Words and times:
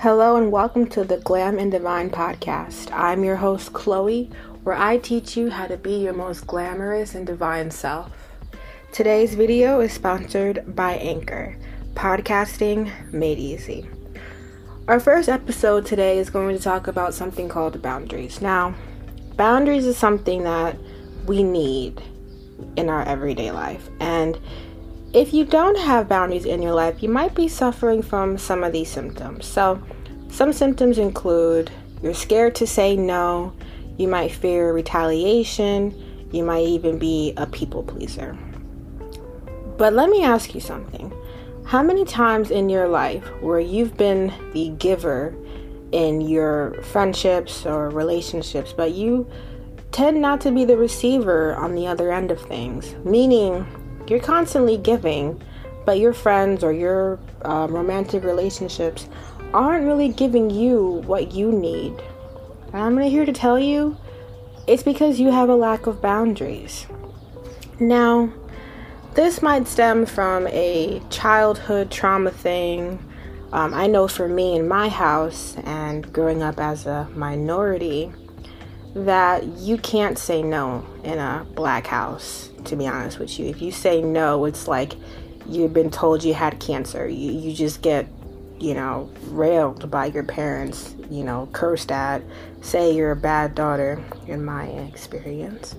Hello 0.00 0.36
and 0.36 0.52
welcome 0.52 0.86
to 0.90 1.02
the 1.02 1.16
Glam 1.16 1.58
and 1.58 1.72
Divine 1.72 2.08
podcast. 2.08 2.92
I'm 2.92 3.24
your 3.24 3.34
host, 3.34 3.72
Chloe, 3.72 4.30
where 4.62 4.76
I 4.76 4.98
teach 4.98 5.36
you 5.36 5.50
how 5.50 5.66
to 5.66 5.76
be 5.76 6.04
your 6.04 6.12
most 6.12 6.46
glamorous 6.46 7.16
and 7.16 7.26
divine 7.26 7.72
self. 7.72 8.12
Today's 8.92 9.34
video 9.34 9.80
is 9.80 9.92
sponsored 9.92 10.76
by 10.76 10.92
Anchor, 10.98 11.58
podcasting 11.94 13.12
made 13.12 13.40
easy. 13.40 13.90
Our 14.86 15.00
first 15.00 15.28
episode 15.28 15.84
today 15.84 16.18
is 16.18 16.30
going 16.30 16.56
to 16.56 16.62
talk 16.62 16.86
about 16.86 17.12
something 17.12 17.48
called 17.48 17.82
boundaries. 17.82 18.40
Now, 18.40 18.76
boundaries 19.34 19.84
is 19.84 19.96
something 19.96 20.44
that 20.44 20.78
we 21.26 21.42
need 21.42 22.00
in 22.76 22.88
our 22.88 23.02
everyday 23.02 23.50
life. 23.50 23.88
And 23.98 24.38
if 25.12 25.32
you 25.32 25.44
don't 25.44 25.78
have 25.78 26.08
boundaries 26.08 26.44
in 26.44 26.60
your 26.60 26.74
life, 26.74 27.02
you 27.02 27.08
might 27.08 27.34
be 27.34 27.48
suffering 27.48 28.02
from 28.02 28.36
some 28.36 28.62
of 28.62 28.72
these 28.72 28.90
symptoms. 28.90 29.46
So, 29.46 29.82
some 30.30 30.52
symptoms 30.52 30.98
include 30.98 31.70
you're 32.02 32.14
scared 32.14 32.54
to 32.56 32.66
say 32.66 32.96
no, 32.96 33.54
you 33.96 34.06
might 34.06 34.32
fear 34.32 34.72
retaliation, 34.72 35.94
you 36.30 36.44
might 36.44 36.66
even 36.66 36.98
be 36.98 37.32
a 37.36 37.46
people 37.46 37.82
pleaser. 37.82 38.36
But 39.78 39.94
let 39.94 40.10
me 40.10 40.24
ask 40.24 40.54
you 40.54 40.60
something. 40.60 41.12
How 41.64 41.82
many 41.82 42.04
times 42.04 42.50
in 42.50 42.68
your 42.68 42.88
life 42.88 43.24
where 43.40 43.60
you've 43.60 43.96
been 43.96 44.32
the 44.52 44.70
giver 44.70 45.34
in 45.92 46.20
your 46.20 46.74
friendships 46.82 47.64
or 47.64 47.88
relationships, 47.88 48.74
but 48.76 48.92
you 48.92 49.26
tend 49.90 50.20
not 50.20 50.40
to 50.42 50.50
be 50.50 50.64
the 50.64 50.76
receiver 50.76 51.54
on 51.54 51.74
the 51.74 51.86
other 51.86 52.12
end 52.12 52.30
of 52.30 52.40
things? 52.40 52.94
Meaning, 53.04 53.66
you're 54.10 54.20
constantly 54.20 54.76
giving, 54.76 55.40
but 55.84 55.98
your 55.98 56.12
friends 56.12 56.62
or 56.62 56.72
your 56.72 57.18
uh, 57.42 57.66
romantic 57.70 58.24
relationships 58.24 59.08
aren't 59.54 59.86
really 59.86 60.08
giving 60.08 60.50
you 60.50 61.02
what 61.06 61.32
you 61.32 61.50
need. 61.52 61.94
And 62.72 62.82
I'm 62.82 62.98
here 62.98 63.24
to 63.24 63.32
tell 63.32 63.58
you 63.58 63.96
it's 64.66 64.82
because 64.82 65.18
you 65.18 65.30
have 65.30 65.48
a 65.48 65.56
lack 65.56 65.86
of 65.86 66.02
boundaries. 66.02 66.86
Now, 67.80 68.30
this 69.14 69.40
might 69.40 69.66
stem 69.66 70.04
from 70.04 70.46
a 70.48 71.00
childhood 71.10 71.90
trauma 71.90 72.30
thing. 72.30 72.98
Um, 73.52 73.72
I 73.72 73.86
know 73.86 74.06
for 74.08 74.28
me 74.28 74.56
in 74.56 74.68
my 74.68 74.88
house 74.88 75.56
and 75.64 76.12
growing 76.12 76.42
up 76.42 76.60
as 76.60 76.86
a 76.86 77.08
minority, 77.14 78.12
that 79.06 79.44
you 79.58 79.78
can't 79.78 80.18
say 80.18 80.42
no 80.42 80.84
in 81.04 81.18
a 81.18 81.46
black 81.54 81.86
house, 81.86 82.50
to 82.64 82.76
be 82.76 82.86
honest 82.86 83.18
with 83.18 83.38
you. 83.38 83.46
If 83.46 83.62
you 83.62 83.72
say 83.72 84.00
no, 84.00 84.44
it's 84.44 84.68
like 84.68 84.94
you've 85.46 85.72
been 85.72 85.90
told 85.90 86.24
you 86.24 86.34
had 86.34 86.60
cancer. 86.60 87.08
You, 87.08 87.32
you 87.32 87.54
just 87.54 87.82
get 87.82 88.06
you 88.60 88.74
know, 88.74 89.10
railed 89.28 89.90
by 89.90 90.06
your 90.06 90.24
parents, 90.24 90.94
you 91.10 91.22
know, 91.22 91.48
cursed 91.52 91.92
at, 91.92 92.22
say 92.60 92.92
you're 92.92 93.12
a 93.12 93.16
bad 93.16 93.54
daughter, 93.54 94.02
in 94.26 94.44
my 94.44 94.64
experience. 94.64 95.76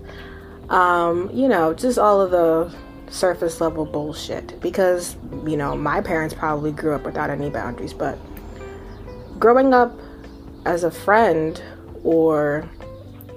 Um, 0.69 1.29
you 1.33 1.47
know, 1.47 1.73
just 1.73 1.97
all 1.97 2.21
of 2.21 2.31
the 2.31 2.73
surface 3.11 3.59
level 3.59 3.85
bullshit. 3.85 4.59
Because, 4.61 5.17
you 5.45 5.57
know, 5.57 5.75
my 5.75 5.99
parents 6.01 6.33
probably 6.33 6.71
grew 6.71 6.95
up 6.95 7.03
without 7.03 7.29
any 7.29 7.49
boundaries, 7.49 7.93
but 7.93 8.17
growing 9.37 9.73
up 9.73 9.97
as 10.65 10.83
a 10.83 10.91
friend 10.91 11.61
or 12.03 12.69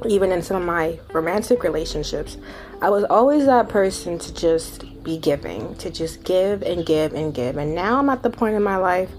even 0.06 0.33
in 0.33 0.42
some 0.42 0.56
of 0.56 0.62
my 0.62 0.98
romantic 1.12 1.62
relationships, 1.62 2.36
I 2.81 2.91
was 2.91 3.05
always 3.05 3.47
that 3.47 3.69
person 3.69 4.19
to 4.19 4.34
just 4.34 5.03
be 5.03 5.19
giving, 5.19 5.75
to 5.77 5.91
just 5.91 6.25
give 6.25 6.62
and 6.62 6.84
give 6.84 7.14
and 7.14 7.34
give. 7.34 7.56
And 7.56 7.75
now 7.75 7.98
I'm 7.98 8.09
at 8.09 8.22
the 8.22 8.31
point 8.31 8.55
in 8.55 8.62
my 8.62 8.77
life 8.77 9.11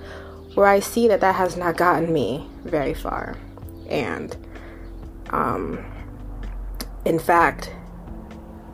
where 0.55 0.67
I 0.67 0.79
see 0.79 1.07
that 1.07 1.21
that 1.21 1.35
has 1.35 1.57
not 1.57 1.77
gotten 1.77 2.11
me 2.13 2.47
very 2.63 2.93
far. 2.93 3.37
And 3.89 4.35
um, 5.29 5.83
in 7.05 7.19
fact, 7.19 7.71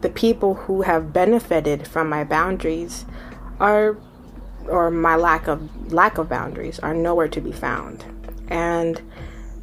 the 0.02 0.10
people 0.10 0.56
who 0.56 0.84
have 0.84 1.12
benefited 1.14 1.88
from 1.88 2.10
my 2.10 2.24
boundaries 2.24 3.06
are 3.60 3.98
or 4.68 4.92
my 4.92 5.16
lack 5.16 5.48
of 5.48 5.92
lack 5.92 6.18
of 6.18 6.30
boundaries 6.30 6.80
are 6.80 6.94
nowhere 6.94 7.28
to 7.28 7.42
be 7.42 7.52
found. 7.52 8.06
And 8.48 9.02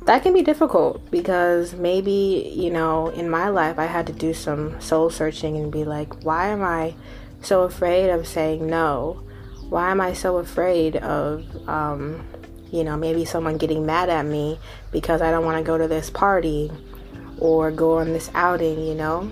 that 0.06 0.22
can 0.22 0.32
be 0.32 0.42
difficult 0.42 1.10
because 1.10 1.74
maybe, 1.74 2.52
you 2.54 2.70
know, 2.70 3.08
in 3.08 3.28
my 3.28 3.48
life 3.48 3.78
I 3.78 3.86
had 3.86 4.06
to 4.06 4.12
do 4.12 4.32
some 4.32 4.80
soul 4.80 5.10
searching 5.10 5.56
and 5.56 5.70
be 5.70 5.84
like, 5.84 6.22
why 6.24 6.48
am 6.48 6.62
I 6.62 6.94
so 7.42 7.62
afraid 7.62 8.08
of 8.10 8.26
saying 8.26 8.66
no? 8.66 9.22
Why 9.68 9.90
am 9.90 10.00
I 10.00 10.12
so 10.12 10.36
afraid 10.36 10.96
of, 10.96 11.44
um, 11.68 12.24
you 12.70 12.84
know, 12.84 12.96
maybe 12.96 13.24
someone 13.24 13.58
getting 13.58 13.84
mad 13.84 14.08
at 14.08 14.24
me 14.24 14.60
because 14.92 15.20
I 15.20 15.32
don't 15.32 15.44
want 15.44 15.58
to 15.58 15.64
go 15.64 15.76
to 15.76 15.88
this 15.88 16.08
party 16.08 16.70
or 17.38 17.72
go 17.72 17.98
on 17.98 18.12
this 18.12 18.30
outing, 18.32 18.80
you 18.86 18.94
know? 18.94 19.30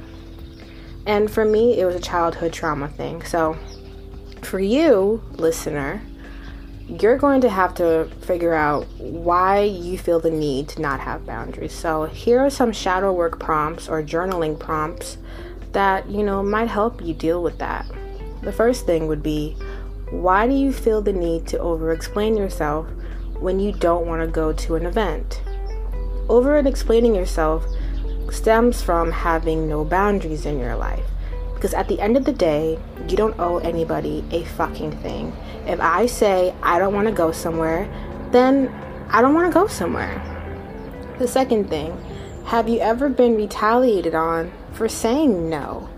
And 1.07 1.31
for 1.31 1.45
me, 1.45 1.79
it 1.79 1.85
was 1.85 1.95
a 1.95 2.01
childhood 2.01 2.53
trauma 2.53 2.89
thing. 2.89 3.23
So, 3.25 3.57
for 4.43 4.59
you, 4.59 5.23
listener, 5.33 6.03
you're 6.87 7.17
going 7.17 7.41
to 7.41 7.49
have 7.49 7.75
to 7.75 8.11
figure 8.23 8.53
out 8.53 8.87
why 8.99 9.61
you 9.61 9.97
feel 9.97 10.21
the 10.21 10.31
need 10.31 10.69
to 10.69 10.83
not 10.83 11.01
have 11.01 11.25
boundaries. 11.25 11.73
So, 11.73 12.05
here 12.05 12.41
are 12.41 12.51
some 12.51 12.73
shadow 12.73 13.13
work 13.13 13.41
prompts 13.41 13.89
or 13.89 14.03
journaling 14.03 14.59
prompts 14.59 15.17
that, 15.73 16.09
you 16.09 16.23
know, 16.23 16.43
might 16.43 16.69
help 16.69 17.03
you 17.03 17.15
deal 17.15 17.43
with 17.43 17.59
that. 17.59 17.87
The 18.43 18.53
first 18.53 18.85
thing 18.85 19.07
would 19.07 19.23
be 19.23 19.57
why 20.11 20.47
do 20.47 20.53
you 20.55 20.73
feel 20.73 21.01
the 21.01 21.13
need 21.13 21.47
to 21.49 21.59
over 21.59 21.91
explain 21.93 22.37
yourself 22.37 22.87
when 23.41 23.59
you 23.59 23.73
don't 23.73 24.07
want 24.07 24.23
to 24.23 24.29
go 24.29 24.53
to 24.53 24.77
an 24.77 24.87
event? 24.87 25.43
Over 26.29 26.59
explaining 26.59 27.15
yourself 27.15 27.65
stems 28.31 28.83
from 28.83 29.11
having 29.11 29.69
no 29.69 29.85
boundaries 29.85 30.47
in 30.47 30.59
your 30.59 30.77
life. 30.77 31.05
Because 31.65 31.73
at 31.73 31.89
the 31.89 31.99
end 31.99 32.19
of 32.19 32.27
the 32.27 32.33
day, 32.35 32.79
you 33.09 33.17
don't 33.17 33.41
owe 33.41 33.57
anybody 33.57 34.23
a 34.31 34.45
fucking 34.45 34.99
thing. 34.99 35.35
If 35.67 35.81
I 35.81 36.05
say 36.05 36.55
I 36.63 36.79
don't 36.79 36.93
want 36.93 37.09
to 37.09 37.15
go 37.15 37.33
somewhere, 37.33 37.89
then 38.33 38.69
I 39.09 39.23
don't 39.23 39.33
want 39.33 39.51
to 39.51 39.59
go 39.59 39.67
somewhere. 39.67 40.21
The 41.19 41.27
second 41.27 41.71
thing, 41.71 41.99
have 42.49 42.69
you 42.69 42.81
ever 42.81 43.09
been 43.09 43.35
retaliated 43.35 44.15
on 44.15 44.53
for 44.75 44.91
saying 44.91 45.49
no? 45.49 45.89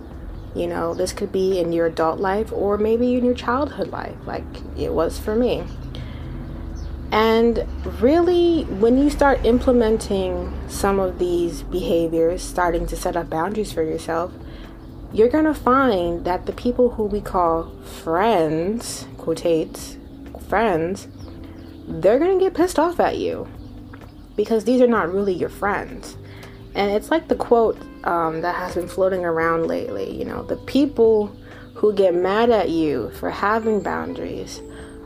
You 0.54 0.68
know, 0.68 0.94
this 0.94 1.12
could 1.12 1.32
be 1.32 1.58
in 1.58 1.72
your 1.72 1.86
adult 1.86 2.20
life 2.20 2.52
or 2.52 2.78
maybe 2.78 3.16
in 3.16 3.24
your 3.24 3.34
childhood 3.34 3.88
life, 3.88 4.14
like 4.24 4.44
it 4.78 4.92
was 4.92 5.18
for 5.18 5.34
me. 5.34 5.64
And 7.10 7.66
really, 8.00 8.62
when 8.66 8.98
you 8.98 9.10
start 9.10 9.44
implementing 9.44 10.56
some 10.68 11.00
of 11.00 11.18
these 11.18 11.64
behaviors, 11.64 12.40
starting 12.40 12.86
to 12.86 12.96
set 12.96 13.16
up 13.16 13.28
boundaries 13.28 13.72
for 13.72 13.82
yourself, 13.82 14.32
you're 15.16 15.28
going 15.28 15.44
to 15.44 15.54
find 15.54 16.26
that 16.26 16.44
the 16.44 16.52
people 16.52 16.90
who 16.90 17.04
we 17.04 17.22
call 17.22 17.70
friends, 18.02 19.06
quotates, 19.16 19.96
friends, 20.46 21.08
they're 21.88 22.18
going 22.18 22.38
to 22.38 22.44
get 22.44 22.54
pissed 22.54 22.78
off 22.78 23.00
at 23.00 23.16
you 23.16 23.48
because 24.36 24.64
these 24.64 24.82
are 24.82 24.86
not 24.86 25.10
really 25.10 25.32
your 25.32 25.48
friends. 25.48 26.18
And 26.74 26.90
it's 26.90 27.10
like 27.10 27.28
the 27.28 27.34
quote 27.34 27.78
um, 28.04 28.42
that 28.42 28.56
has 28.56 28.74
been 28.74 28.88
floating 28.88 29.24
around 29.24 29.66
lately. 29.66 30.14
You 30.14 30.26
know, 30.26 30.42
the 30.42 30.56
people 30.56 31.34
who 31.74 31.94
get 31.94 32.14
mad 32.14 32.50
at 32.50 32.68
you 32.68 33.10
for 33.12 33.30
having 33.30 33.80
boundaries 33.80 34.60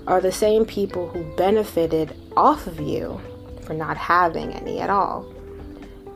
are 0.09 0.21
the 0.21 0.32
same 0.32 0.65
people 0.65 1.09
who 1.09 1.22
benefited 1.37 2.16
off 2.37 2.66
of 2.66 2.81
you 2.81 3.21
for 3.62 3.75
not 3.75 3.97
having 3.97 4.53
any 4.53 4.81
at 4.81 4.91
all. 4.91 5.32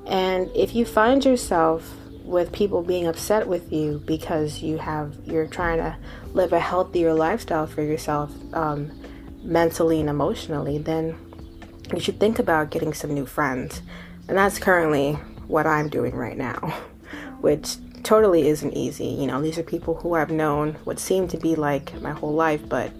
And 0.06 0.50
if 0.56 0.75
you 0.75 0.84
find 0.84 1.25
yourself 1.25 1.94
with 2.25 2.51
people 2.53 2.83
being 2.83 3.07
upset 3.07 3.47
with 3.47 3.71
you 3.73 4.03
because 4.07 4.62
you 4.62 4.79
have 4.79 5.15
you're 5.25 5.47
trying 5.47 5.79
to 5.79 5.97
live 6.33 6.53
a 6.53 6.59
healthier 6.59 7.12
lifestyle 7.12 7.67
for 7.67 7.82
yourself 7.82 8.32
um, 8.55 8.91
mentally 9.43 10.00
and 10.00 10.09
emotionally, 10.09 10.79
then 10.79 11.17
you 11.93 12.00
should 12.00 12.19
think 12.19 12.38
about 12.38 12.71
getting 12.71 12.94
some 12.94 13.12
new 13.12 13.26
friends. 13.26 13.82
And 14.26 14.38
that's 14.38 14.59
currently 14.59 15.12
what 15.47 15.67
I'm 15.67 15.88
doing 15.88 16.15
right 16.15 16.37
now, 16.37 16.75
which 17.41 17.76
totally 18.03 18.49
isn't 18.49 18.73
easy. 18.73 19.06
You 19.06 19.26
know, 19.26 19.43
these 19.43 19.59
are 19.59 19.62
people 19.62 19.94
who 19.94 20.15
I've 20.15 20.31
known 20.31 20.75
what 20.85 20.99
seemed 20.99 21.31
to 21.31 21.38
be 21.38 21.55
like 21.55 22.00
my 22.00 22.12
whole 22.12 22.32
life, 22.32 22.67
but 22.69 22.91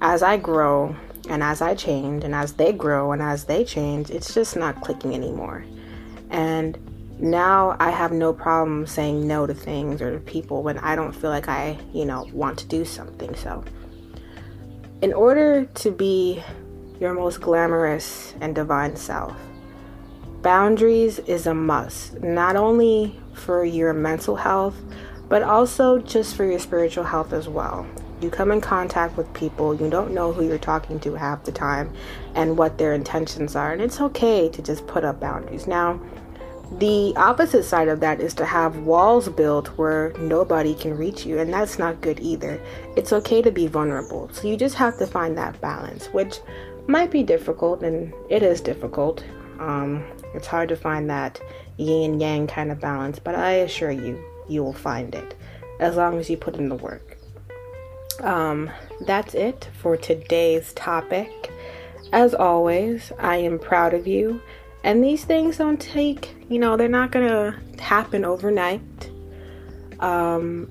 as 0.00 0.22
I 0.22 0.36
grow 0.36 0.96
and 1.28 1.42
as 1.42 1.62
I 1.62 1.74
change 1.74 2.24
and 2.24 2.34
as 2.34 2.54
they 2.54 2.72
grow 2.72 3.12
and 3.12 3.22
as 3.22 3.44
they 3.44 3.64
change, 3.64 4.10
it's 4.10 4.34
just 4.34 4.56
not 4.56 4.80
clicking 4.80 5.14
anymore. 5.14 5.64
And 6.30 6.76
now 7.18 7.76
I 7.78 7.90
have 7.90 8.12
no 8.12 8.32
problem 8.32 8.86
saying 8.86 9.26
no 9.26 9.46
to 9.46 9.54
things 9.54 10.02
or 10.02 10.12
to 10.12 10.20
people 10.20 10.62
when 10.62 10.78
I 10.78 10.96
don't 10.96 11.12
feel 11.12 11.30
like 11.30 11.48
I, 11.48 11.78
you 11.92 12.04
know, 12.04 12.28
want 12.32 12.58
to 12.60 12.66
do 12.66 12.84
something. 12.84 13.34
So, 13.36 13.64
in 15.00 15.12
order 15.12 15.64
to 15.64 15.90
be 15.90 16.42
your 17.00 17.14
most 17.14 17.40
glamorous 17.40 18.34
and 18.40 18.54
divine 18.54 18.96
self, 18.96 19.36
boundaries 20.42 21.18
is 21.20 21.46
a 21.46 21.54
must, 21.54 22.22
not 22.22 22.56
only 22.56 23.20
for 23.32 23.64
your 23.64 23.92
mental 23.92 24.36
health, 24.36 24.76
but 25.28 25.42
also 25.42 25.98
just 25.98 26.36
for 26.36 26.44
your 26.44 26.58
spiritual 26.58 27.04
health 27.04 27.32
as 27.32 27.48
well. 27.48 27.86
You 28.20 28.30
come 28.30 28.52
in 28.52 28.60
contact 28.60 29.16
with 29.16 29.32
people, 29.34 29.74
you 29.74 29.90
don't 29.90 30.12
know 30.12 30.32
who 30.32 30.46
you're 30.46 30.58
talking 30.58 31.00
to 31.00 31.14
half 31.14 31.44
the 31.44 31.52
time 31.52 31.92
and 32.34 32.56
what 32.56 32.78
their 32.78 32.94
intentions 32.94 33.56
are, 33.56 33.72
and 33.72 33.82
it's 33.82 34.00
okay 34.00 34.48
to 34.48 34.62
just 34.62 34.86
put 34.86 35.04
up 35.04 35.20
boundaries. 35.20 35.66
Now, 35.66 36.00
the 36.78 37.12
opposite 37.16 37.64
side 37.64 37.88
of 37.88 38.00
that 38.00 38.20
is 38.20 38.34
to 38.34 38.44
have 38.44 38.78
walls 38.78 39.28
built 39.28 39.68
where 39.78 40.12
nobody 40.18 40.74
can 40.74 40.96
reach 40.96 41.24
you, 41.24 41.38
and 41.38 41.52
that's 41.52 41.78
not 41.78 42.00
good 42.00 42.20
either. 42.20 42.60
It's 42.96 43.12
okay 43.12 43.42
to 43.42 43.50
be 43.50 43.66
vulnerable. 43.66 44.28
So 44.32 44.48
you 44.48 44.56
just 44.56 44.74
have 44.76 44.98
to 44.98 45.06
find 45.06 45.36
that 45.38 45.60
balance, 45.60 46.06
which 46.06 46.40
might 46.86 47.10
be 47.10 47.22
difficult, 47.22 47.82
and 47.82 48.12
it 48.28 48.42
is 48.42 48.60
difficult. 48.60 49.24
Um, 49.58 50.04
it's 50.34 50.46
hard 50.46 50.68
to 50.70 50.76
find 50.76 51.08
that 51.10 51.40
yin 51.76 52.12
and 52.12 52.20
yang 52.20 52.46
kind 52.46 52.72
of 52.72 52.80
balance, 52.80 53.18
but 53.18 53.34
I 53.34 53.52
assure 53.52 53.92
you, 53.92 54.22
you 54.48 54.62
will 54.62 54.72
find 54.72 55.14
it 55.14 55.34
as 55.80 55.96
long 55.96 56.18
as 56.18 56.28
you 56.28 56.36
put 56.36 56.56
in 56.56 56.68
the 56.68 56.74
work. 56.74 57.16
Um, 58.20 58.70
that's 59.00 59.34
it 59.34 59.68
for 59.80 59.96
today's 59.96 60.72
topic. 60.72 61.50
As 62.12 62.34
always, 62.34 63.12
I 63.18 63.38
am 63.38 63.58
proud 63.58 63.92
of 63.92 64.06
you, 64.06 64.40
and 64.84 65.02
these 65.02 65.24
things 65.24 65.56
don't 65.56 65.80
take, 65.80 66.36
you 66.48 66.58
know, 66.58 66.76
they're 66.76 66.88
not 66.88 67.10
gonna 67.10 67.58
happen 67.78 68.24
overnight. 68.24 69.10
Um, 69.98 70.68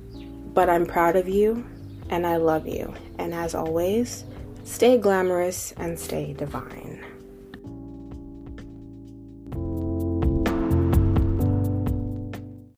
but 0.54 0.70
I'm 0.70 0.86
proud 0.86 1.16
of 1.16 1.28
you, 1.28 1.66
and 2.10 2.26
I 2.26 2.38
love 2.38 2.68
you. 2.68 2.94
And 3.18 3.34
as 3.34 3.56
always, 3.56 4.24
stay 4.64 4.98
glamorous 4.98 5.74
and 5.78 6.00
stay 6.00 6.34
divine. 6.34 7.04